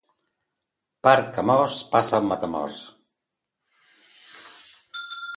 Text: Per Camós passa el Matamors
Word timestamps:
Per 1.07 1.11
Camós 1.35 1.75
passa 1.91 2.21
el 2.21 2.25
Matamors 2.29 2.79